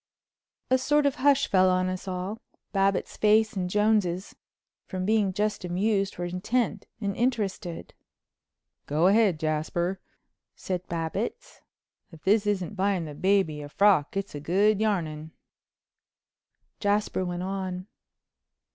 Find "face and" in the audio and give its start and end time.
3.17-3.69